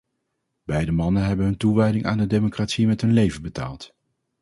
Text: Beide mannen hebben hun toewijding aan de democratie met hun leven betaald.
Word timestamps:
Beide 0.65 0.91
mannen 0.91 1.25
hebben 1.25 1.45
hun 1.45 1.57
toewijding 1.57 2.05
aan 2.05 2.17
de 2.17 2.27
democratie 2.27 2.87
met 2.87 3.01
hun 3.01 3.13
leven 3.13 3.41
betaald. 3.41 3.93